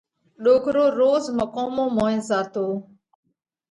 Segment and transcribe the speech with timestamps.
[0.43, 2.65] ڏوڪرو روز مقومون موئين زاتو